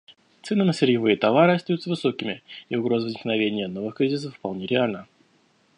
[0.41, 5.07] Цены на сырьевые товары остаются высокими, и угроза возникновения новых кризисов вполне реальна.